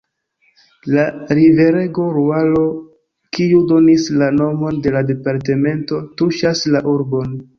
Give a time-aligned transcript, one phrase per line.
[0.93, 1.01] La
[1.39, 2.63] riverego Luaro,
[3.37, 7.41] kiu donis la nomon de la departemento, tuŝas la urbon.